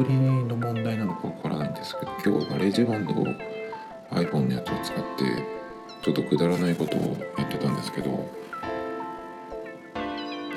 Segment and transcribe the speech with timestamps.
[0.00, 3.26] アプリの問題なのかわからないんですけど今日は GarageBand を
[4.12, 5.44] iPhone のやつを使って
[6.00, 8.26] ちょっとくだらないことをやってたんですけど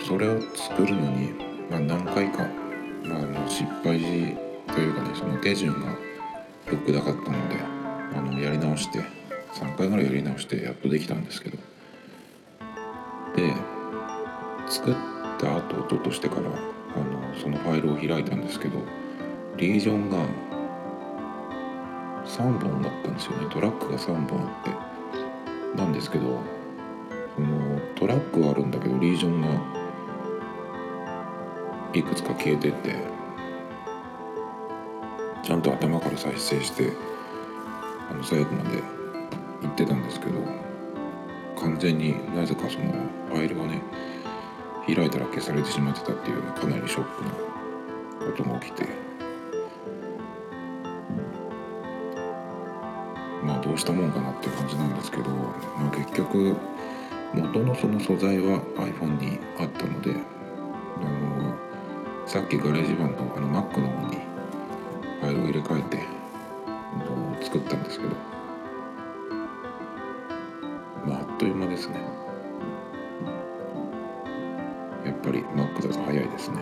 [0.08, 1.34] それを作るのに、
[1.70, 2.48] まあ、何回か、
[3.04, 4.00] まあ、の失敗
[4.74, 5.94] というかねその手順が
[6.72, 7.58] 良くなかったので
[8.16, 9.00] あのやり直して
[9.56, 11.58] 3回ぐらいやり直してやっとできたんですけど。
[13.36, 13.52] で
[14.70, 14.96] 作っ
[15.40, 18.78] た後音としてからあのそのファイルを開いたんですけど
[19.58, 20.18] リージョンが
[22.26, 23.48] 3本だったんですよね。
[23.52, 25.78] トラックが3本あって。
[25.78, 26.40] なんですけど
[27.36, 29.48] そのトラックはあるんだけどリージョンが
[31.94, 32.96] いくつか消えてって。
[35.44, 36.94] ちゃんと頭から再生して
[38.10, 38.82] あの最後まで
[39.62, 40.40] 行ってたんですけど
[41.60, 42.94] 完全になぜかその
[43.28, 43.82] ファイルがね
[44.88, 47.32] 開いたら消されてしまってたっていうかなりショックな
[48.32, 49.13] ことが起きて。
[53.44, 56.56] まあどうしたもんかなっていう感じなんですけど、まあ、結局
[57.34, 60.16] 元のその素材は iPhone にあったのであ
[61.02, 64.18] のさっき GarageBand あの Mac の方に
[65.20, 66.00] ファイルを入れ替えて
[67.44, 68.16] 作ったんですけど
[71.06, 72.00] まああっという間ですね。
[75.06, 76.58] やっぱり Mac だと早いですね。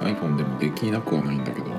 [0.00, 1.70] iPhone でもできなくはないんだけどやっ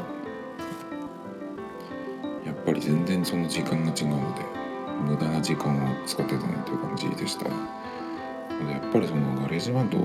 [2.68, 4.44] ぱり全然その時間が違うので
[5.02, 7.46] 無駄な時間を使ってたなという感じでした。
[7.46, 7.54] や
[8.78, 10.04] っぱりその GarageBand は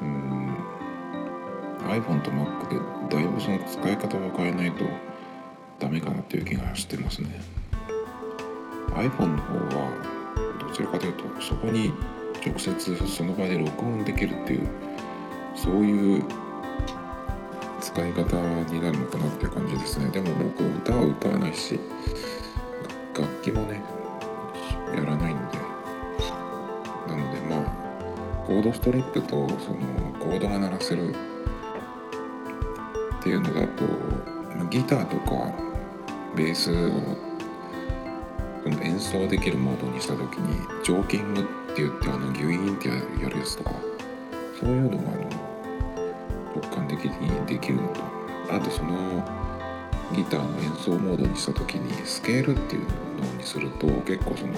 [0.00, 0.56] うん
[1.88, 4.84] iPhone と Mac でだいぶその使い方を変えないと
[5.80, 7.40] ダメかなっていう気がしてますね。
[8.90, 11.92] iPhone の方はどちらかというとそこに
[12.46, 14.68] 直接その場で録音できるっていう
[15.56, 16.24] そういう
[17.94, 18.36] 使い方
[18.72, 20.08] になるのかなっていう感じですね。
[20.10, 21.78] でも僕歌は歌わないし
[23.18, 23.82] 楽器もね
[24.94, 25.62] やらないので。
[27.06, 29.78] なのでまあコードストリップとその
[30.18, 31.14] コードが鳴らせるっ
[33.22, 33.84] ていうのだと
[34.70, 35.52] ギターとか
[36.34, 36.90] ベースを
[38.82, 41.44] 演奏できるモードにした時にジョーキングっ
[41.74, 42.88] て言ってあのギュイーンって
[43.22, 43.72] やるやつとか
[44.58, 45.21] そういうのがあ
[47.08, 48.00] の直感的にできるのと。
[48.50, 48.92] あとその
[50.12, 54.52] ギターの演奏モードにした時にスケールっていうのにすると結構その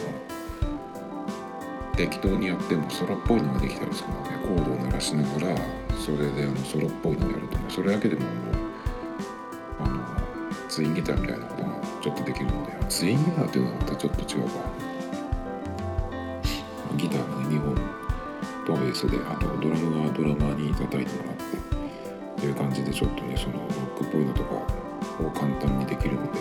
[1.96, 5.56] 適当にやってもソロっぽいのができたりするのでコードを鳴らしながら
[5.96, 8.32] それであのソロっぽいのをやるとそれだけでももう
[9.80, 11.70] あのツインギターみたいなことが
[12.02, 14.50] ちょっとできるのでツインギターっていうのはまたちょっと違うか
[16.96, 17.74] ギターの2本
[18.66, 21.33] とベースであとドラムはドラマーに叩いてもら
[22.44, 24.54] っていう感じでちょっとねそのロックっぽいのとか
[25.24, 26.40] を簡単にできるので。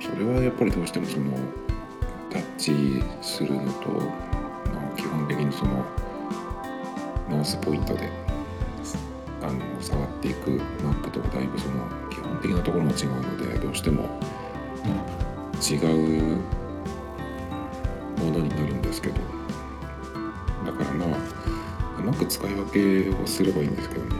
[0.00, 1.36] それはやっぱりどうしてもその
[2.30, 5.84] タッチするのと、まあ、基本的にその
[7.30, 8.10] マウスポイントで
[9.42, 10.50] あの触っていく
[10.82, 14.08] Mac とかだいぶその基本的なところが違うのでどうしても
[15.60, 16.38] 違う
[18.18, 19.37] ものになるんですけど
[22.18, 24.16] く使い分けをすればいいんですけどね。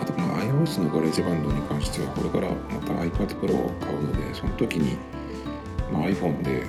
[0.00, 2.54] あとまあ iOS のガレージバンドに関してはこれからま
[2.86, 4.96] た iPad Pro を買うのでその時に、
[5.92, 6.64] まあ、iPhone で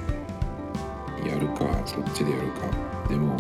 [1.30, 2.68] やるかそっちでやるか。
[3.08, 3.38] でも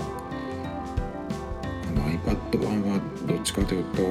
[1.87, 4.01] あの iPad 版はどっちかというと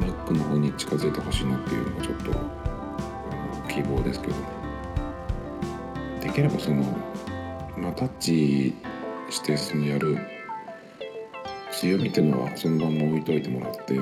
[0.00, 2.32] Mac の方に近づいてほしいなっていうのがちょっと
[3.68, 4.34] 希望ですけど
[6.20, 6.82] できればその
[7.76, 8.74] まあタッチ
[9.30, 10.18] してそのやる。
[11.72, 14.00] 強みっていうのはそのまま置いといてもらってリ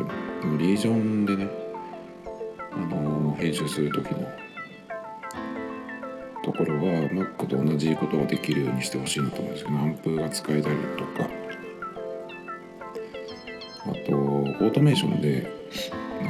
[0.74, 1.48] ージョンでね
[2.72, 4.26] あの編集する時の
[6.42, 11.28] ところは Mac と同じことができるようにしてほしいなと思うんですけどアンプが使えたりとか。
[13.86, 15.50] あとオートメーションで
[16.20, 16.26] あ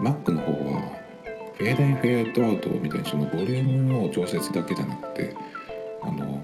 [0.00, 0.82] の Mac の方は
[1.56, 5.36] フェードインフェードアウトみたいにそのボリュームの調節だけじゃなくて
[6.04, 6.42] あの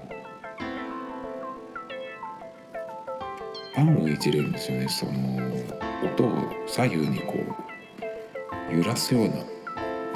[3.73, 4.87] ファンをいじれるんですよね。
[4.89, 5.11] その
[6.03, 6.29] 音を
[6.67, 7.35] 左右にこ
[8.71, 9.35] う揺らすような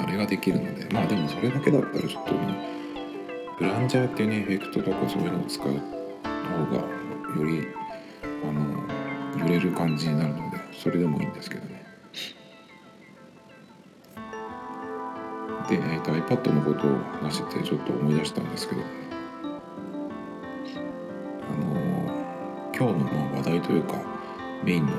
[0.00, 0.86] あれができるので。
[0.92, 2.74] まあでもそれだけだったらちょっとね
[3.58, 6.78] プランジャーっていうねエフェクトとかそういうのを使う方が
[7.36, 7.66] より
[8.42, 11.84] あの揺れる感じになるのでそれでもいいんですけどね。
[15.68, 19.03] で、えーと、iPad のことを話してちょっと思い出したんですけど。
[22.84, 23.94] 今日のまあ話題というか
[24.62, 24.92] メインの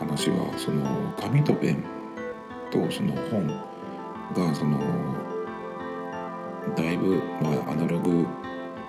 [0.00, 1.84] 話はその紙とペン
[2.72, 4.80] とその本がその
[6.74, 8.26] だいぶ、まあ、アナログ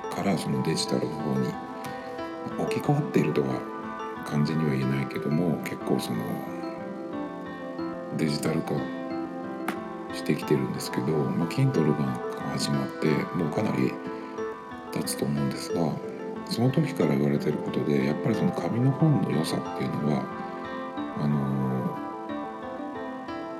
[0.10, 1.54] からそのデジタルの方に
[2.58, 3.62] 置き換わっているとは
[4.26, 6.24] 完全には言えないけども結構その
[8.18, 8.74] デジタル化
[10.16, 12.06] してきてるんですけど、まあ、Kindle が
[12.54, 13.94] 始まってもうかなり
[14.92, 16.15] 経つと思うんですが
[16.46, 20.24] その時から言われてることでやっぱりその紙の本の良さっていうのは
[21.20, 21.46] あの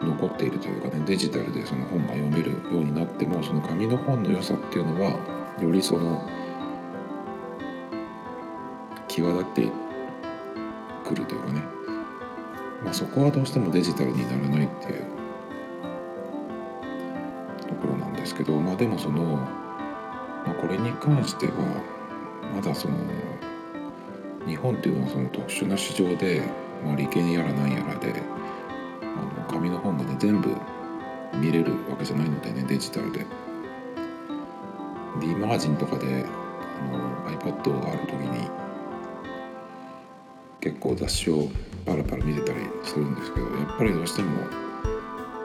[0.06, 5.20] 残っているというかねデジタルでその本が読めるようになってもその紙の本の良さっていうのは
[5.62, 6.30] よりその
[9.08, 9.72] 際立って
[11.06, 11.62] くるというかね、
[12.84, 15.06] まあ、そこはどうしてもデジタルにならないっていう
[17.68, 21.95] ところなんですけどまあでもその、まあ、これに関しては
[22.54, 22.98] まだその
[24.48, 26.42] 日本っていうのはその特殊な市場で、
[26.84, 28.14] まあ、利権やらなんやらで
[29.02, 30.50] あの紙の本がね全部
[31.34, 33.26] 見れるわけじゃないのでねデジタルで。
[35.20, 38.50] D マガジンとかであの iPad がある時に
[40.60, 41.48] 結構雑誌を
[41.86, 44.42] パラパラ見てたりするんですけどやっぱりどうしても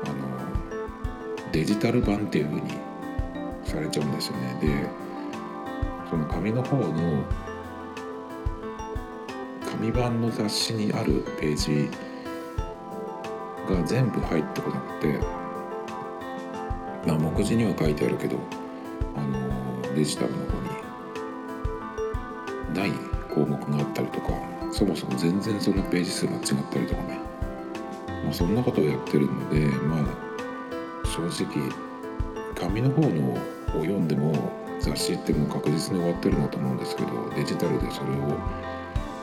[0.04, 2.70] あのデジタル版っていう風に
[3.64, 5.09] されちゃうんですよねで
[6.10, 7.24] その紙の方の
[9.64, 11.88] 紙版の雑誌にあるページ
[13.72, 15.20] が全部入ってこなくて
[17.06, 18.36] まあ目次には書いてあるけど
[19.16, 20.52] あのデジタルの方
[22.74, 22.92] にない
[23.32, 24.32] 項目があったりとか
[24.72, 26.40] そもそも全然そのページ数が違っ
[26.72, 27.20] たりとかね、
[28.24, 30.04] まあ、そんなことをやってるのでまあ
[31.06, 31.70] 正直
[32.56, 33.38] 紙の方のを
[33.84, 38.38] 読んでも雑誌ってもう確実に終わってるなと思うんですけどデジタルでそれを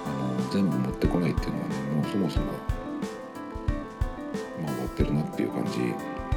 [0.06, 0.10] あ
[0.42, 2.46] の全部持ってこないっていうのはねもうそもそも、
[4.64, 5.94] まあ、終わってるなっていう感じ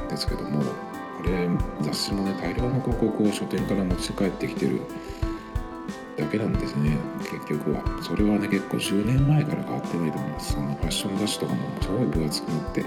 [0.08, 1.48] ですけどもこれ
[1.82, 4.80] 雑誌もね大量の広告を書店から持ち帰ってきてる
[6.16, 6.98] だけなんですね。
[7.20, 7.82] 結局は。
[8.02, 10.52] それはね結構10年前から変わってないと思います。
[10.52, 12.84] そのファッション雑誌とかもすごい分厚くなって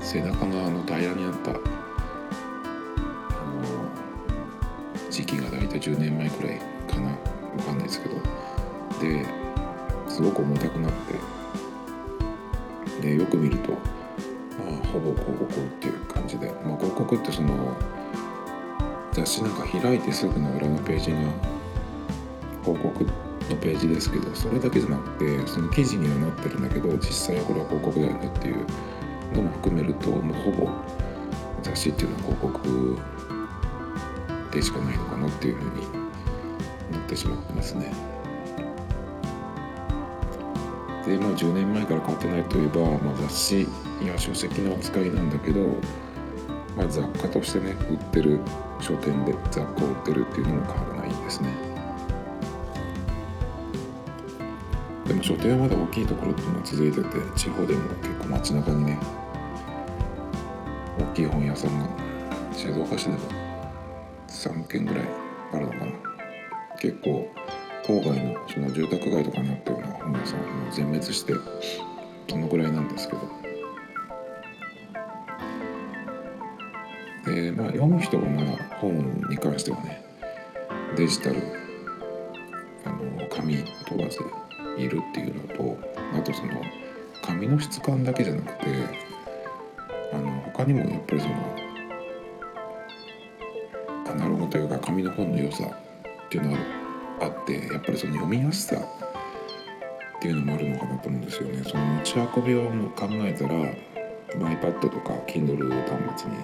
[0.00, 1.77] 背中があの平らになった
[5.80, 7.16] 体10年前くらいかな。
[7.56, 8.16] 分かんないですけど。
[9.00, 9.26] で
[10.08, 11.38] すごく重たくなって。
[13.00, 17.76] でよく見ると、まあ、ほぼ広告っていう感じで、まあ、広告ってその
[19.12, 21.18] 雑誌なんか開いてすぐの裏のページが
[22.64, 23.10] 広告の
[23.56, 28.66] ページですけどそれだけじゃなくてその記事にはなってるんだけど実際はこれは広告だよねっていう
[29.34, 30.70] のも含めるともうほぼ
[31.62, 32.98] 雑誌っていうのは広告
[34.50, 35.82] でしかないのかなっていうふうに
[36.92, 37.92] なってしまってますね。
[41.06, 43.66] でまあ10年前から変わってないといえば、まあ、雑誌
[44.04, 45.66] や書籍の扱いなんだけど、
[46.76, 48.40] まあ、雑貨としてね売ってる
[48.80, 51.50] 書店で雑貨を売ってるっていうのも変わらないんですね。
[55.06, 58.98] でも書店はまだ大きいところっていうのは続いてて地方でも結構街中にね
[60.98, 61.88] 大きい本屋さんが
[62.52, 63.37] 静岡市でも
[64.38, 65.04] 3軒ぐらい
[65.52, 65.86] あるのかな。
[66.78, 67.28] 結構
[67.84, 71.34] 郊外のその住宅街とかになったような本屋さんも全滅して
[72.28, 73.20] そのぐらいなんですけど。
[77.26, 78.96] でまあ読む人がまだ本
[79.28, 80.02] に関してはね
[80.96, 81.36] デジタル
[82.84, 84.18] あの紙問わず
[84.78, 85.78] いるっていうのと
[86.14, 86.52] あとその
[87.22, 88.66] 紙の質感だけじゃなくて
[90.12, 91.34] あの他にもやっぱりその
[94.78, 96.58] ナログというか紙の本の良さっていうのが
[97.20, 101.62] あってやっぱりその読みやすさっていうのもあるのかなと思うんですよね。
[101.64, 103.54] その持ち運びを考えたら
[104.34, 105.70] iPad とか Kindle
[106.12, 106.36] 端末に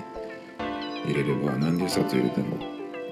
[1.04, 2.56] 入れれば何十冊入れても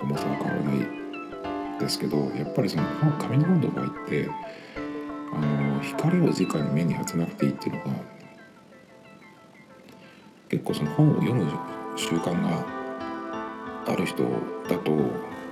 [0.02, 2.84] 重さは変わらないですけどやっぱりその
[3.18, 4.28] 紙の本の場合って
[5.34, 7.90] あの光を直に目に当てなくていいっていうのが
[10.48, 11.50] 結構その本を読む
[11.96, 12.81] 習慣が
[13.86, 14.22] ある人
[14.68, 14.90] だと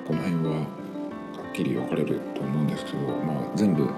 [0.06, 0.66] この辺はは
[1.50, 3.88] っきり分かれると思うんですけど、まあ、全部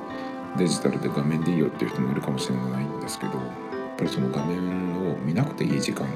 [0.56, 6.06] デジタルで画面でいいよっていう人もいるかもしれないんですけどやっぱりその画面を見なくていい時間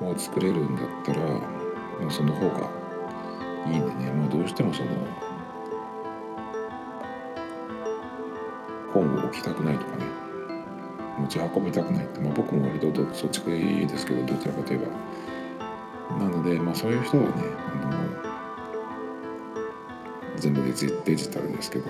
[0.00, 1.20] を作れるんだったら、
[2.00, 2.70] まあ、その方が
[3.66, 4.88] いいんでね、まあ、どうしてもその
[8.92, 10.04] 本を置きたくないとかね
[11.18, 14.86] 持ち運びたくないって、まあ、僕も割とそっちがいいですけどどちらかといえば。
[16.18, 17.92] なので、まあ、そういう人はねあの
[20.36, 21.86] 全部デジデジタルですけど、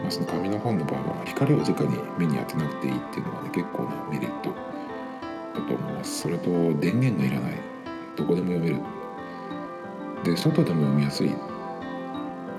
[0.00, 6.22] まあ、その紙の本の場合は光を直に目に当てなくていいっていうのはね結構なメリットだと思います。
[6.22, 7.58] それと電源がいらない
[8.16, 8.80] どこでも読める。
[10.24, 11.34] で外でも読みやすい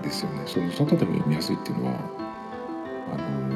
[0.04, 0.44] ですよね。
[0.46, 1.94] その外でも読みやすいっていうのは
[3.14, 3.56] あの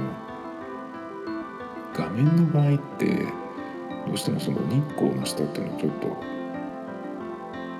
[1.94, 3.28] 画面の場合って
[4.08, 6.39] どうしてもその日光の下っていうのはちょっと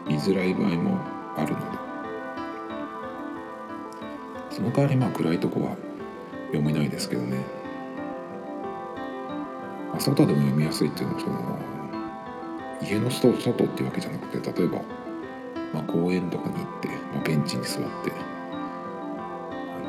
[0.10, 1.00] 見づらい場合も
[1.38, 1.66] あるので
[4.50, 5.78] その代わりまあ暗いとこは
[6.48, 7.38] 読めないですけどね、
[9.92, 11.60] まあ、外でも読みやすいっていうのはその
[12.82, 13.30] 家の外
[13.66, 14.82] っていうわけじゃなくて例えば、
[15.74, 18.12] まあ、公園とかに行って、まあ、ベンチに座って
[19.78, 19.86] あ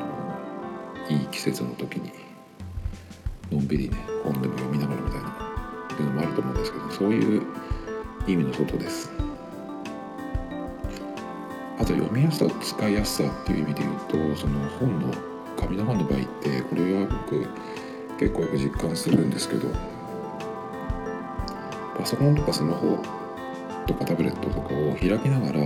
[1.09, 2.11] のいい季節の時に
[3.51, 5.29] のんびりね本でも読みながらみたいな
[5.91, 7.41] っていうのもあると思うんですけどそういう
[8.27, 9.30] 意味の外です。
[11.81, 15.11] あと読みやすさ使いやすさっていう意味で言うとその本の
[15.59, 17.47] 紙の本の場合ってこれは僕
[18.19, 19.67] 結構よく実感するんですけど
[21.97, 22.99] パソコンとかスマホ
[23.87, 25.63] とかタブレットとかを開きながらあ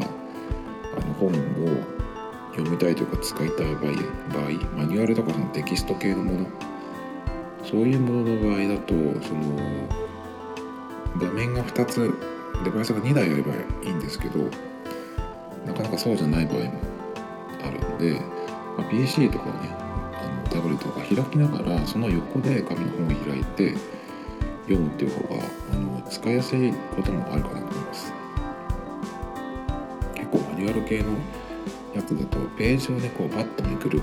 [1.06, 1.34] の本を
[2.52, 3.92] 読みたいというか使いたい場合
[4.34, 6.48] 場合マニュアルとかそのテキスト系のもの
[7.62, 9.60] そういうものの場合だとその
[11.18, 12.14] 画面が2つ
[12.64, 13.54] デバイスが2台あれば
[13.84, 14.50] いいんですけど
[15.66, 16.72] なかなかそうじゃない場合も
[17.64, 18.20] あるので、
[18.78, 19.52] まあ、PC とかね
[20.14, 23.76] あのタブレットとか開きながらその横で紙の本を開いて
[24.64, 25.44] 読むっていう方が
[25.74, 28.14] あの使いやすいこともあるかなと思います。
[30.16, 31.10] 結構マニュアル系の
[31.94, 34.02] やつだとページをねこうバッとめくる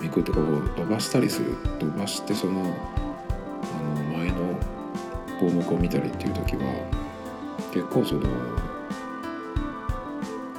[0.00, 2.64] めくってこう飛ばしたりする飛ばしてそのあ
[3.98, 4.58] の前の
[5.38, 6.62] 項目を見たりっていう時は
[7.72, 8.22] 結構その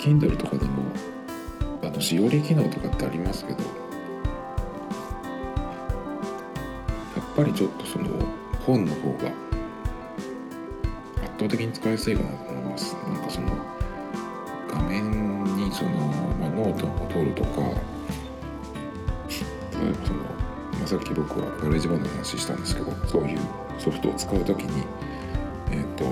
[0.03, 0.83] Kindle とかでも
[1.81, 3.69] あのしおり機能とかってありますけどや
[7.21, 8.09] っぱりちょっとその
[8.65, 9.29] 本の方が
[11.23, 12.95] 圧倒的に使いやすいかなと思います。
[12.95, 13.47] なんかその
[14.69, 15.91] 画面にその、
[16.37, 17.67] まあ、ノートを取るとか例
[19.87, 23.39] えばその、まあ、さっき僕はガレージバンドの話したんですけどそういう
[23.79, 24.83] ソフトを使う時に
[25.71, 26.03] えっ、ー、と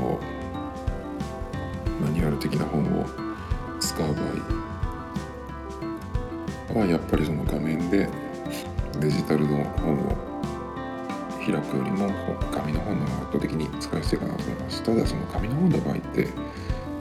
[2.00, 3.31] マニュアル的な本を
[4.02, 4.16] 使う
[6.74, 8.10] 場合はやっぱりその画面で
[9.00, 10.16] デジタルの本を
[11.38, 12.10] 開くよりも
[12.52, 14.84] 紙の本の方が圧倒的に使いやすいかなと思います。
[14.84, 16.28] ただその紙の本の場合って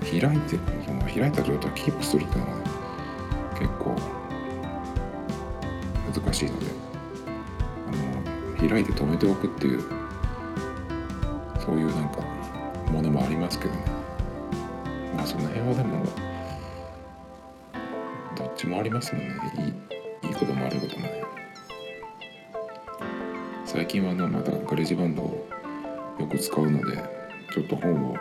[0.00, 2.64] 開いてその開いた状態をキープするっていうのはね
[3.58, 3.96] 結構
[6.22, 6.66] 難しいので
[7.88, 9.84] あの開いて止めておくっていう
[11.58, 12.22] そういうなんか
[12.90, 13.84] ものもありますけどね。
[15.16, 16.29] まあその辺はでも
[18.36, 19.34] どっちもありますもんね。
[20.24, 21.24] いいいいことも悪いこともね。
[23.64, 25.48] 最近はねまたガレージバンドを
[26.18, 26.96] よく使うので
[27.54, 28.16] ちょっと本を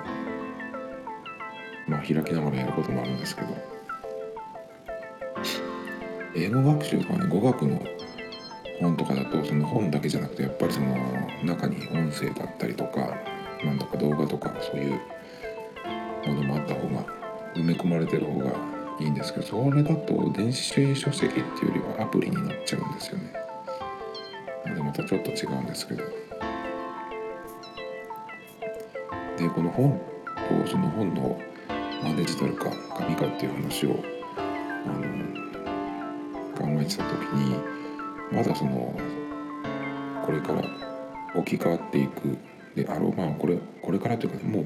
[1.87, 3.79] まあ開きながらやることもあるんですけど。
[6.35, 7.81] 英語学習とかね語学の
[8.79, 10.95] 本とかだとその本だけじゃなくてやっぱりその
[11.43, 13.17] 中に音声だったりとか
[13.63, 14.99] なんだか動画とかそういう
[16.27, 17.05] ものもあった方が
[17.55, 18.51] 埋め込まれてる方が
[18.99, 23.33] いいんですけどそれだと電子書籍っていうよりはアプリになっちゃうんですよね。
[24.75, 26.03] でまたちょっと違うんですけど。
[29.37, 29.97] でこの本
[30.63, 31.39] とその本の、
[32.03, 34.03] まあ、デジタルか紙かっていう話を
[34.35, 35.01] あの
[36.57, 37.55] 考えてた時に
[38.33, 38.93] まだその
[40.25, 40.61] これから
[41.35, 42.37] 置き換わっていく
[42.75, 43.15] であろう。
[43.15, 44.65] まあこれこれからというかもう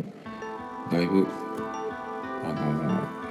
[0.91, 1.27] だいぶ
[2.43, 3.22] あの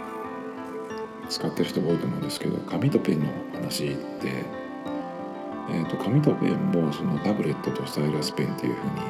[1.33, 4.63] 使ってる人多いと思うんですけど紙とペンの話って
[5.71, 9.01] えーと、紙とペンもそのタブレットとスタイラスペンっていう風に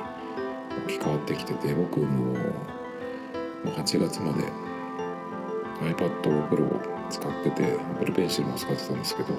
[0.84, 4.44] 置き換わってきてて僕もう8月まで
[5.80, 9.34] iPad Pro を使ってて Apple Pencil も使ってたんですけど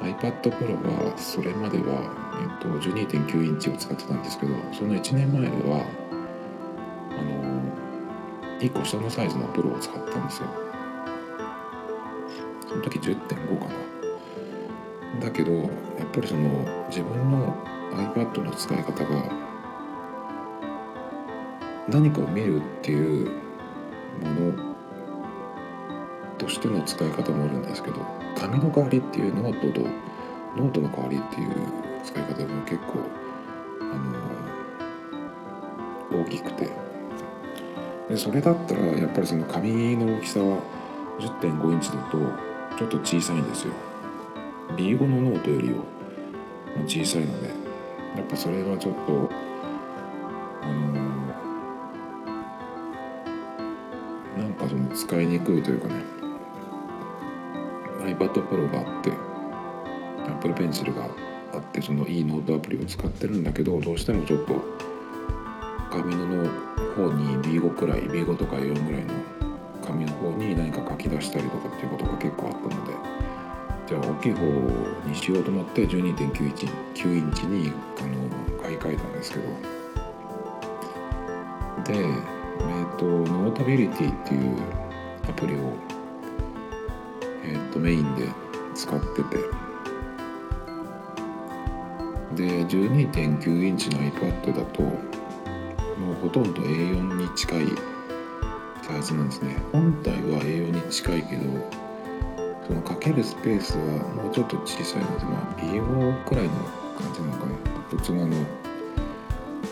[0.00, 2.02] iPad Pro はそれまでは、
[2.42, 5.86] えー、と12.9インチを使ってたんですけどその1年前は
[7.12, 10.67] あの1個下のサイズの Pro を使ったんですよ。
[12.78, 13.70] の時10.5かな。
[15.20, 15.70] だけどやっ
[16.12, 17.54] ぱりその自分の
[17.92, 19.24] iPad の使い方が
[21.88, 23.30] 何かを見るっていう
[24.22, 24.76] もの
[26.36, 27.96] としての使い方もあるんですけど
[28.36, 29.88] 紙の代わりっていうノートと
[30.56, 31.54] ノートの代わりっていう
[32.04, 33.00] 使い方が結構
[33.80, 33.84] あ
[36.14, 36.68] の大きくて。
[38.08, 40.62] でそれだったらやっぱりその紙の大きさは
[41.18, 42.47] 10.5インチだと
[42.78, 43.72] ちょっと小さいんですよ。
[44.76, 45.82] B5 のノートよりは
[46.86, 47.48] 小さいので
[48.16, 49.28] やっぱそれはちょっと
[50.62, 50.92] あの
[54.44, 55.94] なんかその使いにくいというかね。
[58.04, 59.10] iPad Pro があって
[60.30, 61.10] Apple Pencil が
[61.54, 64.54] あってそのいいノートアプリを使ってるんだけどどうしてもちょっと
[65.90, 66.48] 紙の
[66.94, 69.37] 方に B5 くらい B5 とか4ぐらいの
[69.88, 72.92] 紙の方に何か書き出したりとかっていうことが結構あったので
[73.86, 74.44] じゃあ大きい方
[75.08, 79.44] にしようと思って12.9インチにあの買い替えたんですけど
[81.84, 84.58] で、えーと、ノータビリティっていう
[85.26, 85.72] アプリを、
[87.44, 88.28] えーとメインで
[88.74, 89.36] 使ってて
[92.34, 97.97] で12.9インチの iPad だともうほとんど A4 に近い
[98.88, 99.56] サイズなんですね。
[99.70, 101.42] 本体は A4 に近いけど
[102.66, 106.50] そのかけるスペースはもうちょっと小さいのでまあ B5 くらいの
[106.98, 107.52] 感じなのかな。
[107.90, 108.28] 普通の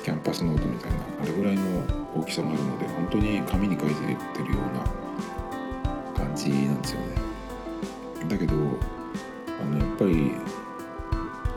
[0.04, 1.62] キャンパスノートみたいなあれぐらいの
[2.14, 7.06] 大きさがあるので本当に紙に書いてるような感じなんですよね。
[8.28, 10.32] だけどあのやっぱり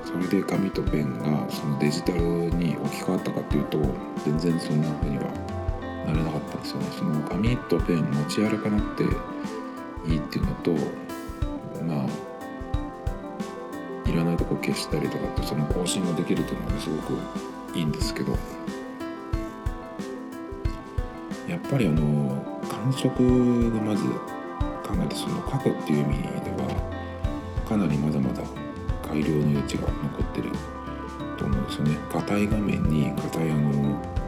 [0.06, 2.20] それで紙とペンがそのデジタル
[2.52, 3.80] に置き換わったかっていうと
[4.26, 5.59] 全然そんな風には
[6.12, 6.88] なれなかったんですよね。
[6.98, 9.04] その紙とペン持ち歩かなくて
[10.12, 10.72] いいっていうのと
[11.86, 12.08] まあ
[14.10, 17.14] いらないとこ消したりとかってその更新ができるっていうのは、すごく
[17.78, 18.38] いいんですけど
[21.48, 24.04] やっぱりあの感触がまず
[24.84, 26.30] かなりその書くっていう意味で
[26.64, 26.70] は
[27.68, 28.42] かなりまだまだ
[29.08, 30.50] 改良の余地が残ってる
[31.38, 31.98] と思うんですよね。
[32.12, 34.19] 硬い画面に硬いあの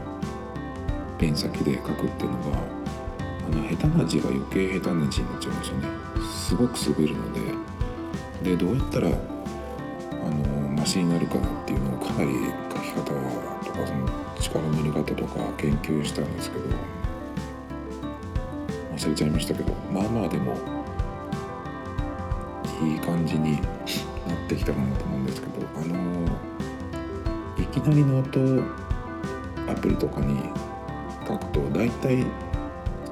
[1.22, 5.88] ペン先で書くっていうのがあの下手な字が余計下手な字になっちゃうんですよね。
[6.34, 7.40] すごく滑るので。
[8.42, 12.32] でどうやったらあのマシになるかなっていうのをかなり
[12.74, 14.08] 書き方とかその
[14.40, 16.64] 力の入れ方とか研究したんですけど
[18.96, 20.56] 忘れちゃいましたけどまあまあでも
[22.82, 23.62] いい感じになっ
[24.48, 26.26] てきたかなと思うんですけどあの
[27.62, 28.64] いきなりノー
[29.68, 30.61] トアプリとかに
[31.32, 32.30] 書くと大体普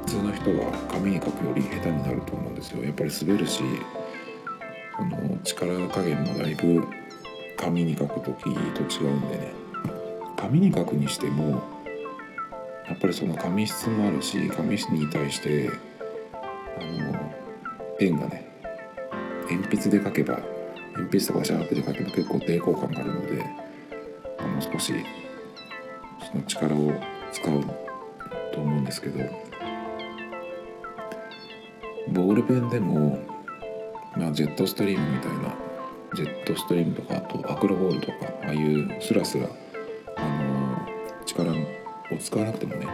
[0.07, 2.85] 通の人は紙に書くより下手になると思うんですよ。
[2.85, 3.63] やっぱり滑るし
[4.99, 6.87] あの力加減もだいぶ
[7.57, 9.53] 紙に書く時と違うんでね。
[10.37, 11.63] 紙に書くにしても
[12.89, 15.71] やっぱりその紙質もあるし紙質に対して
[16.79, 17.33] あの
[17.99, 18.51] ペンがね
[19.51, 20.41] 鉛筆で書けば
[20.95, 23.45] 鉛筆とかシャープで書けば結構抵抗感があるので
[24.39, 24.95] あの少し
[26.31, 26.93] その力を
[27.33, 27.90] 使う
[28.61, 29.19] と思うんですけど
[32.09, 33.19] ボールペンでも、
[34.17, 35.55] まあ、ジェットストリームみたいな
[36.15, 39.49] ジェットストリームとかあとアクロボールとかああいうスラスラ
[40.17, 41.55] あの力を
[42.19, 42.87] 使わなくてもね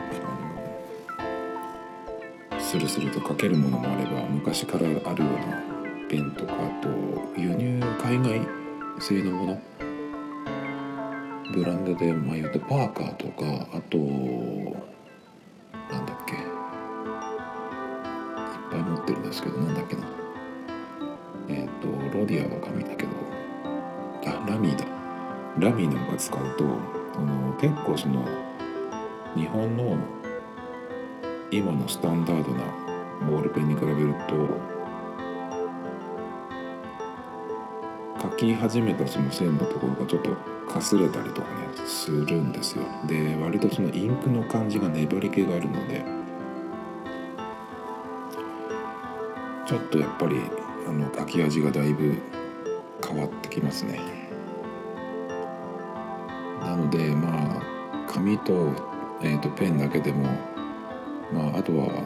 [1.18, 5.64] あのスルスルと書けるものもあれば昔からあるような
[6.08, 6.88] ペンとかあと
[7.40, 8.40] 輸入海外
[9.00, 9.60] 製のもの
[11.54, 13.96] ブランドでまあ言うとパーカーとかあと
[15.90, 16.34] なんだっけ？
[16.34, 16.42] いっ
[18.70, 20.02] ぱい持ってるんですけどなんだっけな？
[21.48, 23.10] えっ、ー、とロディアは紙だけど
[24.26, 24.84] あラミーだ。
[25.58, 28.24] ラミーなんか使うとあの結構その
[29.34, 29.96] 日本の
[31.50, 32.64] 今のスタンダードな
[33.30, 34.75] ボールペンに比べると
[38.36, 40.36] き始めたその線のところがちょっと
[40.70, 42.84] かすれたりとかねするんですよ。
[43.06, 46.04] で割とそのインクの感じが粘り気があるので
[49.66, 50.36] ちょっとやっぱり
[50.86, 52.14] あの書き味がだいぶ
[53.06, 54.00] 変わってきますね。
[56.60, 58.72] なのでまあ紙と,、
[59.22, 60.24] えーと、ペンだけでも
[61.32, 62.04] まああとは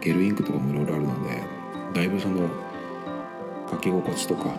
[0.00, 1.42] ゲルインクとかもいろいろあるので
[1.94, 2.48] だいぶその
[3.70, 4.54] 書き心地とか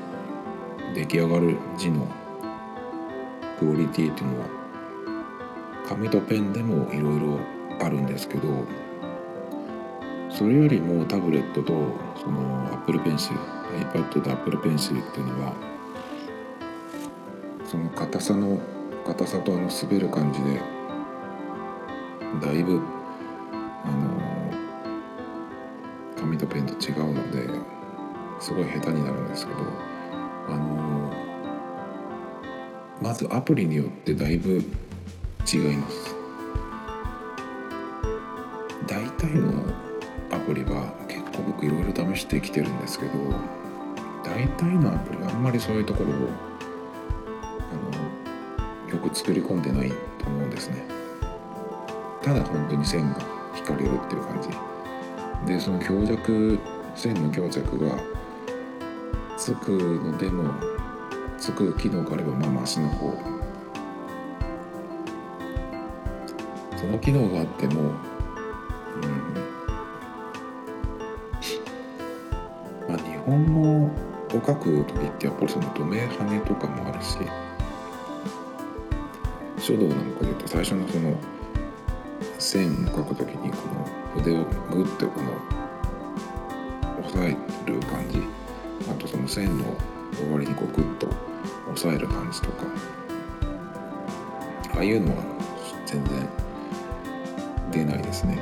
[0.93, 2.07] 出来上がる字の
[3.59, 4.47] クオリティっていうのは
[5.87, 7.39] 紙とペンでもいろいろ
[7.81, 8.47] あるんですけど
[10.29, 11.73] それよりもタブレットと
[12.21, 13.37] その Apple Pencil
[13.91, 15.53] iPad と Apple Pencil っていうのは
[17.65, 18.59] その硬さの
[19.05, 20.61] 硬さとあの滑る感じで
[22.41, 22.79] だいぶ
[23.83, 24.53] あの
[26.19, 27.49] 紙とペンと違うので
[28.39, 29.59] すごい下手になるんですけど
[30.51, 31.13] あの
[33.01, 34.63] まずアプリによってだいぶ
[35.51, 36.15] 違います。
[38.87, 39.63] 大体の
[40.31, 43.11] アプリは結構僕いろいろ試してきてるんですけど
[44.23, 46.13] 大体のアプリはあんまりそういうところを
[47.71, 50.83] あのよく作り込んでないと思うんですね。
[52.21, 53.19] ただ本当に線が
[53.55, 54.49] 引かれるっていう感じ。
[55.45, 56.59] でその強弱
[56.95, 57.95] 線の強弱が
[59.49, 60.53] つくのでも
[61.39, 63.17] つく機能があればまあマシの方。
[66.77, 67.91] その機能があってもうん。
[72.87, 73.91] まあ日本語を
[74.33, 77.17] 書く時ってやっぱりその止め跳ねとかもあるし
[79.57, 81.17] 書道なんかで言うと最初のその
[82.37, 83.83] 線を書く時にこの
[84.13, 85.31] 筆をグッてこの
[86.99, 87.29] 押さえ
[87.65, 88.28] る感じ。
[88.89, 89.65] あとその線の
[90.15, 91.07] 終わりにこうグッと
[91.71, 92.65] 押さえる感じとか
[94.75, 95.23] ああいうのは
[95.85, 96.29] 全然
[97.71, 98.37] 出ないですね。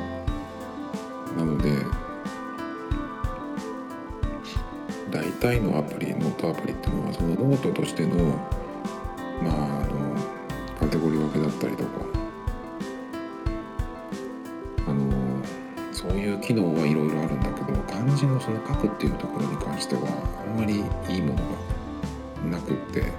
[1.37, 1.69] なので
[5.11, 8.15] 大体のアプリノートアプリっていうのはそのノートとしての
[9.41, 10.15] まああの
[10.79, 11.89] カテゴリー分けだったりとか
[14.87, 15.11] あの
[15.93, 20.01] そういう機能はいろいろあるんだけど漢字のその書くっていうところに関しては
[20.45, 20.75] あんまり
[21.09, 21.41] いいもの
[22.51, 23.11] がなくって。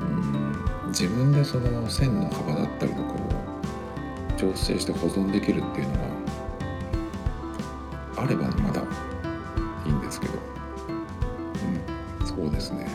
[0.00, 0.88] うん。
[0.88, 3.16] 自分でその線の幅だったりとかを
[4.36, 6.08] 調整して保存できるっていうのは
[8.16, 8.82] あればまだ
[9.86, 10.34] いいんですけど、
[12.20, 12.88] うん、そうですね。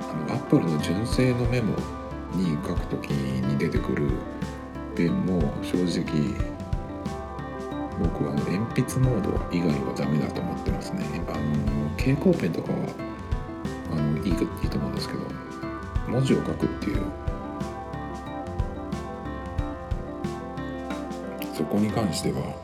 [0.00, 1.74] あのアップルの純正のメモ
[2.34, 4.10] に書くときに出てくる
[4.94, 6.51] ペンも正直
[8.02, 11.04] 僕は鉛筆モード以外はダメだと思ってますね。
[11.28, 12.78] あの蛍光ペンとかは
[13.92, 15.20] あのいいいいと思うんですけど
[16.08, 17.02] 文字を書くっていう。
[21.54, 22.56] そこに関しては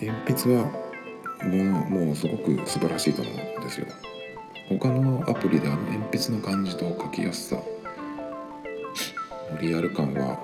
[0.00, 0.64] 鉛筆は
[1.44, 3.86] もうもうすごく素晴らしいと思うんですよ。
[4.68, 7.58] 他のアプリであの鉛筆の感じと書きやすさ
[9.60, 10.38] リアル感は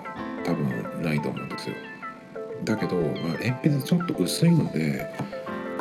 [0.45, 1.75] 多分ないと思うんですよ。
[2.65, 5.07] だけど、まあ、鉛筆ちょっと薄いので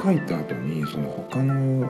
[0.01, 1.89] 書いた後にその他の、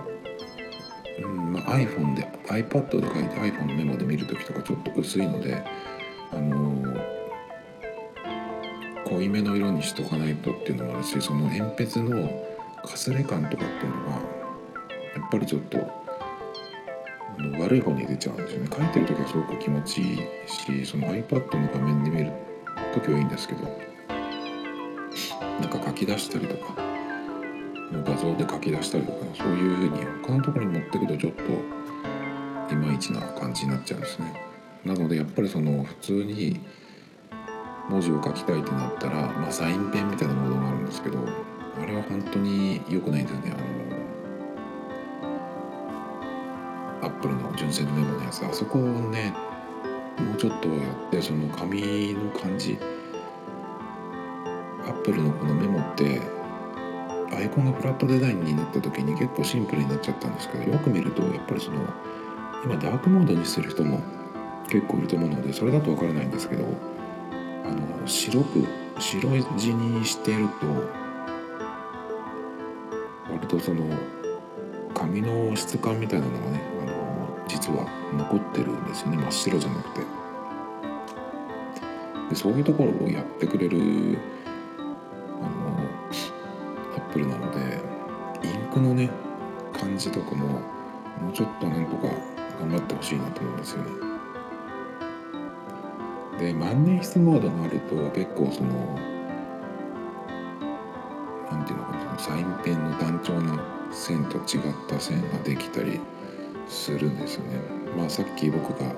[1.24, 5.64] うんまあ、iPhone で iPad で書いて iPhone のメモで見る時とかちょっと薄いので
[6.32, 7.20] あのー
[9.10, 12.30] 濃いめの色にしとかないとっていうのもあるしその鉛筆の
[12.86, 15.78] かすれ感とかっていうのがやっぱりちょっと
[17.60, 18.70] 悪い方に出ちゃうんですよね。
[18.72, 22.32] 書いてる時はすごく気持ちいいしその iPad の画面で見る
[22.94, 23.89] 時はいいんですけど。
[25.60, 26.76] なんか書き出したりとか
[27.92, 31.44] 画像で書き出したりとかそういうふうに他のところに持ってくとちょっと
[32.74, 34.34] いまいちな感じになっちゃうんですね。
[34.86, 36.60] なのでやっぱりその普通に
[37.90, 41.18] 文字を書きたいってなったら、まあ、サインペンみたいなものがあるんですけど
[41.82, 43.54] あれは本当に良くないんですね。
[47.02, 48.46] あのアップルの純正のメモのやつ。
[48.46, 49.34] あそこをね
[50.20, 50.76] もうちょっとや
[51.08, 52.78] ってその紙の感じ
[55.12, 56.22] プルのこのメモって
[57.36, 61.82] アイコンがフラットデザインになった時に結構シンプルになっちゃったんですけどよく見るとやっぱりその
[62.64, 64.02] 今ダークモードにしてる人も
[64.70, 66.66] 結構いると思うのでそれだとわからないんですけど
[67.66, 68.68] あの白く
[69.00, 70.68] 白い字にしてると
[73.32, 73.86] 割とその
[74.94, 79.18] 紙の質感みたいなのがねあの実は残ってるんですよね。
[79.18, 80.02] 真っ白じゃなくて。
[82.30, 84.20] でそういうところをやってくれる
[87.10, 87.82] ップルなので
[88.44, 89.10] インクのね
[89.74, 90.60] 感じとかもも
[91.30, 92.08] うちょっとなんとか
[92.60, 93.92] 頑張ってほしいなと思うんですよね。
[96.40, 98.70] で万年筆モードがあると結構その
[101.52, 106.00] なんていうのかなサインペンの単調な線と違った線ができたり
[106.68, 107.60] するんですよね。
[107.98, 108.94] まあさっき僕が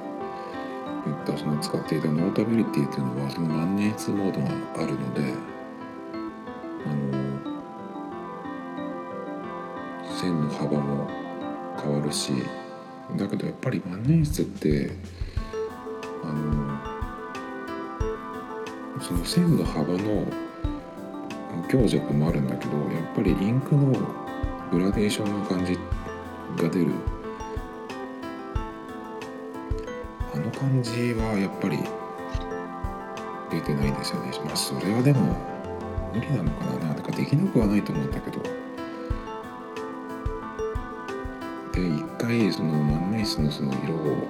[1.04, 5.34] 言ったその使っていたノータビリティっていうのはその万年筆モードがあるので
[10.62, 11.08] 幅も
[11.82, 12.32] 変わるし
[13.18, 14.92] だけどやっぱり万年筆って
[16.24, 16.80] あの
[19.02, 20.28] その線の幅の
[21.68, 23.92] 強弱もあるんだけどやっぱりインクの
[24.72, 25.74] グラデーションの感じ
[26.62, 26.92] が出る。
[30.34, 31.78] あの感じはやっぱり
[33.50, 34.32] 出てないですよね。
[34.46, 35.36] まあそれはでも
[36.14, 36.88] 無理なのかな。
[36.88, 38.61] なんかできなくはないと思うんだけど。
[41.74, 44.28] で一回その万年筆のその色を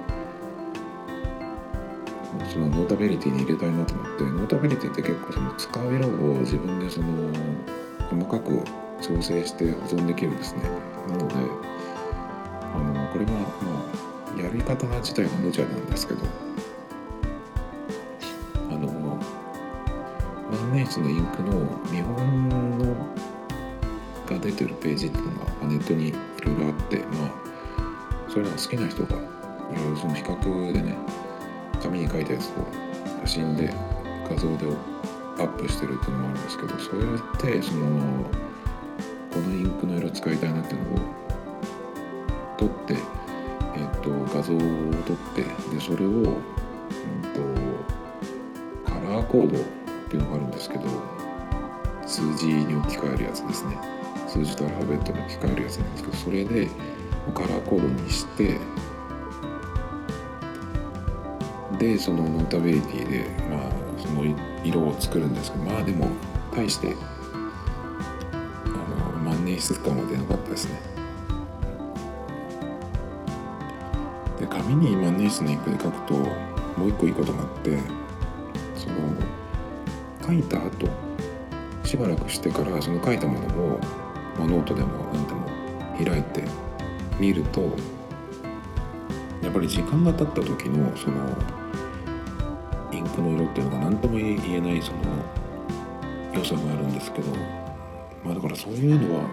[2.52, 7.06] そのノータビリティに入れたいなと思ってノータビリティって結構その使う色を自分でその
[8.10, 8.62] 細かく
[9.00, 10.62] 調整して保存できるんですね。
[11.08, 11.34] なので
[12.74, 16.20] あのこれはまあやり方自体は無茶なんですけど。
[18.70, 18.88] あの
[20.50, 21.52] 万年筆のインクの
[21.90, 22.94] 見本の
[24.26, 27.32] が出てるページっていうのがネットにいろいろあってまあ
[28.28, 29.18] それが好きな人がい
[29.76, 30.96] ろいろその比較でね
[31.82, 32.66] 紙に書いたやつを
[33.22, 33.72] 写真で
[34.28, 34.66] 画像で
[35.38, 37.86] アップしてるっていうのもあるんですけどそうやってその
[39.32, 40.98] このインクの色使いたいなっていうのを
[42.58, 44.58] 撮って、えっと、画像を
[45.06, 45.42] 撮って
[45.74, 47.40] でそれを、うんと、
[48.84, 49.62] カラーコードっ
[50.08, 50.84] ていうのがあるんですけど
[52.06, 54.01] 数字に置き換えるやつですね。
[54.32, 56.68] 数字とアルファベットに置き換えるやつなんですけどそれで
[57.34, 58.58] カラーコードにして
[61.78, 64.24] でそのノータビリティでまあその
[64.64, 66.08] 色を作るんですけどまあでも
[66.50, 66.94] 大して
[68.64, 70.80] あの万年筆感は出なかったですね。
[74.40, 77.78] で紙に万年筆のインクで書くともう一個いいことがあって
[78.76, 78.96] その
[80.26, 80.88] 書いた後
[81.84, 83.80] しばらくしてからその書いたものを、
[84.42, 85.46] まあ、ノートでも何でも
[86.04, 86.42] 開いて
[87.20, 87.60] 見ると
[89.40, 91.28] やっぱり時間が経った時のその
[92.90, 94.98] インクの色っていうのが何とも言えないその
[96.34, 97.28] 良さがあるんですけど
[98.24, 99.28] まあだからそういうのは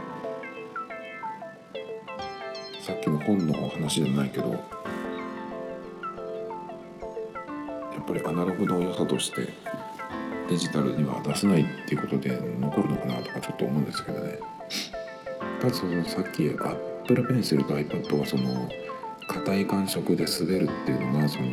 [2.79, 4.61] さっきの本の話じゃないけどやっ
[8.05, 9.49] ぱりアナログの良さとして
[10.47, 14.37] デジタルには出せないっていうことで残るのかなとかちょっと思うんですけどね。
[15.59, 18.69] かつそのさっき Apple Pencil と iPad はその
[19.27, 21.47] 硬い感触で滑るっていうのがその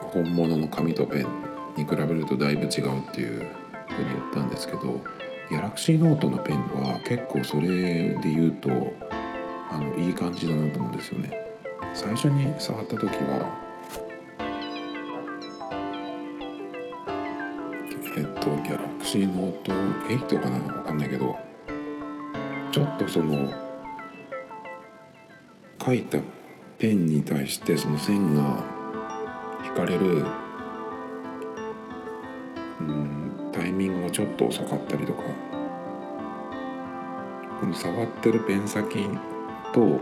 [0.00, 1.26] 本物の紙とペン
[1.76, 3.48] に比べるとだいぶ違うっていうふうに
[4.08, 4.80] 言ったんですけど
[5.50, 8.70] ギャラクシーノートのペンは結構それで言うと
[9.70, 11.30] あのいい感じだなと思うんですよね。
[11.92, 13.63] 最初に触った時は
[18.44, 19.72] とギャラクシーノート
[20.06, 21.34] 8かな分かんないけど
[22.70, 23.50] ちょっとその
[25.82, 26.18] 書いた
[26.78, 28.62] ペンに対してその線が
[29.64, 30.26] 引かれる、
[32.80, 35.22] うん、タイミングがちょっと遅かったりとか
[37.60, 39.08] この触ってるペン先
[39.72, 39.98] と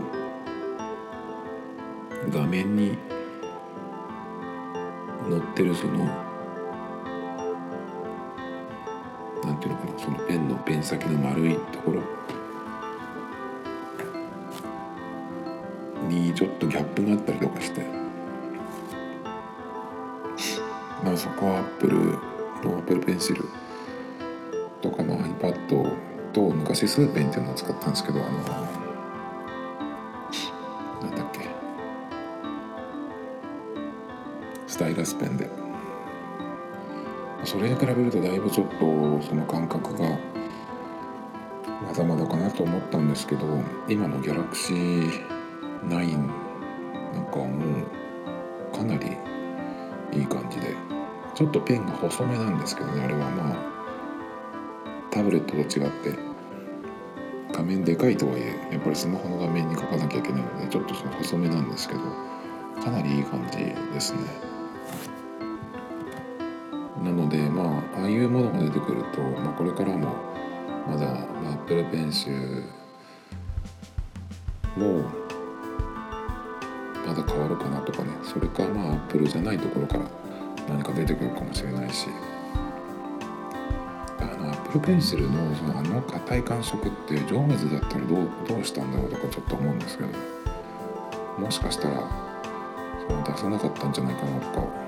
[2.29, 2.97] 画面に
[5.29, 6.22] 載ってるその
[9.45, 12.01] なんていうのかなそのペンのペン先の丸いところ
[16.07, 18.03] にちょっとギャップがあったりとかして。
[21.03, 22.17] まあそこは Apple
[22.63, 23.45] の Apple Pencil
[24.81, 25.97] とかの iPad
[26.31, 28.37] と昔スーペンっていうのを使ったんですけどあの
[31.01, 31.49] なんだっけ
[34.65, 35.49] スタイラスペンで
[37.53, 38.77] それに比べるとだいぶちょっと
[39.21, 40.17] その感覚が
[41.83, 43.45] まだまだかなと思ったんですけど
[43.87, 45.23] 今の Galaxy
[45.83, 46.17] 9
[47.13, 47.59] なんかも
[48.73, 49.05] うかなり
[50.19, 50.75] いい感じで
[51.35, 53.73] ちょっとペンが細めなんですけどねあれはまあ
[55.11, 56.19] タブレットと違って
[57.51, 62.01] 画面でかいとはいえやっぱりスマホの画面に書かなきゃいけないのでちょっとその細めなんですけど
[62.83, 63.59] かなりいい感じ
[63.93, 64.52] ですね。
[67.03, 70.07] なのでまあああいうものが出てくると、まあ、これからも
[70.87, 72.63] まだ、まあ、Apple Pencil
[74.77, 75.03] も
[77.05, 78.09] まだ変わるかなとかね。
[78.23, 80.05] それかまあ Apple じゃないところから
[80.69, 82.07] 何か出てくるかもしれないし。
[84.19, 90.09] あのアップルペンシルのそのあの硬い感触ってジョームズだったらどうどうしたんだろうとかちょっと思うんですけど
[91.37, 92.09] もしかしたら
[93.07, 94.82] その出さなかったんじゃないかなとか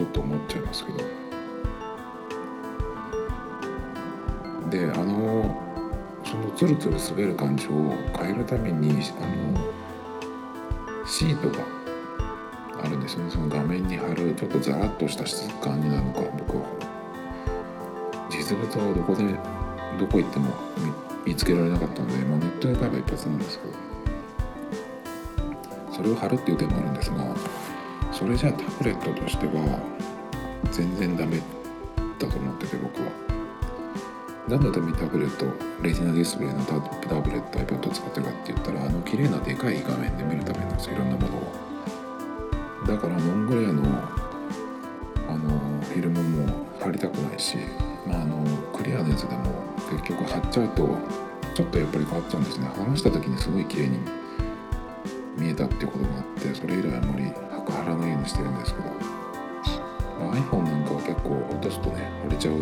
[0.00, 0.98] ちょっと思っちゃいますけど。
[4.70, 5.54] であの
[6.24, 8.96] そのツルツル滑る感じを変えるためにあの
[11.04, 11.64] シートが
[12.82, 13.30] あるんですよね。
[13.30, 16.64] その画面に貼るちょっとザラッとした質感になるのか僕は。
[18.30, 19.24] 実物はどこで
[19.98, 20.54] どこ行っても
[21.26, 23.74] 見つけられなかったので、まあ、ネットで買えば一発なんですけど。
[25.92, 27.16] それを貼るっていう手もあるんですが
[28.20, 29.80] それじゃあタブレットとしては
[30.70, 31.42] 全然ダメだ
[32.18, 33.08] と思ってて僕は
[34.46, 35.46] 何のためにタブレット
[35.82, 43.84] レジナディスプレイのタブレット iPad を使ってるかって言ったらあの綺麗なでかい画面で見るためなんですよいろんなものをだからノングレアの
[45.26, 47.56] あのフィルムも貼りたくないし、
[48.06, 48.44] まあ、あの
[48.76, 49.44] クリアなやつでも
[49.90, 50.98] 結局貼っちゃうと
[51.54, 52.66] ちょっとやっぱり変わっちゃうんですね。
[52.66, 53.98] 剥がした時にすごい綺麗に
[55.38, 57.49] 見えたってことがあってそれ以来あんまり
[57.90, 58.88] らないようにしてるんですけど、
[60.32, 62.54] iPhone なんかは結構落とすとね貼れちゃう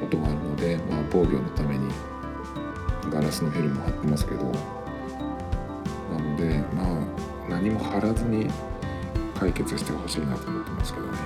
[0.00, 1.88] ことがあるので、まあ、防御のために
[3.10, 4.50] ガラスのフィルム貼ってますけどな
[6.18, 6.86] のでまあ
[7.48, 8.48] 何も貼らずに
[9.38, 11.18] 解決してほしいなと思ってますけどね。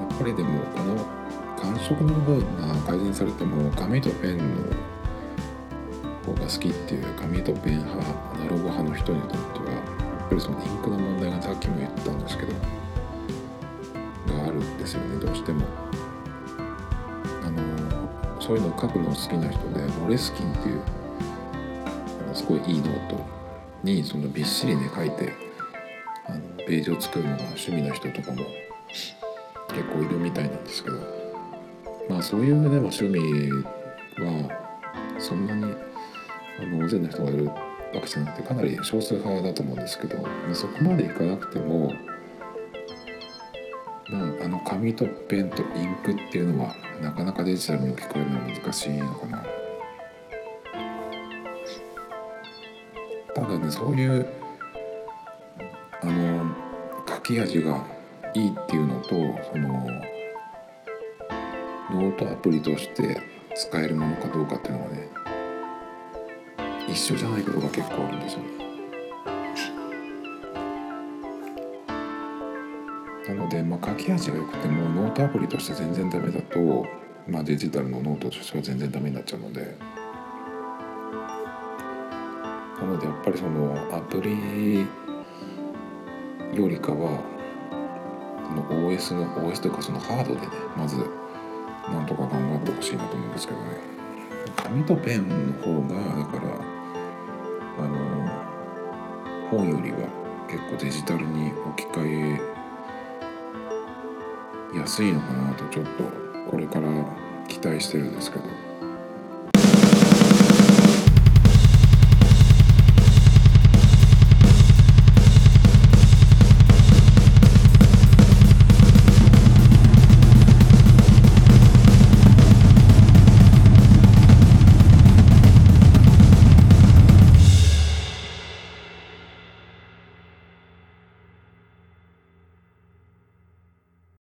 [0.00, 1.06] やっぱりでもこの
[1.56, 4.44] 感触の部分が改善されても紙とペンの
[6.48, 7.98] 好きっていう紙とペン派
[8.34, 9.80] アナログ派の人にとってはや
[10.26, 15.66] っぱりそのインクの問題がさっきも言ったんですけどがあるんですよねどうしても。
[17.44, 20.80] あのそういうのを書くの好きな人でモレスキンっていう
[22.34, 23.26] すごいいいノート
[23.82, 25.32] にそのびっしりね書いて
[26.26, 28.38] あのページを作るのが趣味の人とかも
[29.68, 30.96] 結構いるみたいなんですけど
[32.08, 33.18] まあそういうでも趣味
[34.18, 35.87] はそんなに
[36.58, 37.54] あの大勢の人がいるわ
[37.94, 40.16] けじゃなくてかなり少数派だと思うんですけど
[40.52, 41.92] そこまでいかなくても
[44.10, 49.44] まあ、あの紙とペンとインクっていうのはなかなかデジタルに置き換えるのは難しいのかな。
[53.34, 54.26] ただねそういう
[56.02, 56.54] あの
[57.06, 57.86] 書き味が
[58.34, 59.08] いいっていうのと
[59.52, 59.86] その
[61.90, 63.20] ノートアプリとして
[63.54, 65.08] 使えるものかどうかっていうのがね
[66.90, 68.40] 一緒じゃないことが結構あるんですよ。
[73.28, 76.86] なので、まあ、書き味が良くてもノートアプリとして全然ダメだと、
[77.28, 79.76] まあ、デジタルのノートとしては全然ダメになっちゃうので
[82.80, 84.86] なのでやっぱりそのアプリ
[86.58, 87.20] よりかは
[88.48, 90.96] その OS の OS というかそのハードでねまず
[91.90, 93.66] なんとか頑張ってほしいなと思うんですけどね
[94.56, 96.77] 紙とペンの方がだから
[97.78, 100.08] あの本よりは
[100.48, 102.38] 結構デジタルに置き換
[104.74, 106.04] え安いのかなとちょっと
[106.50, 106.88] これから
[107.46, 108.67] 期待してるんですけど。